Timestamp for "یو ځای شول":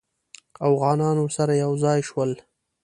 1.63-2.31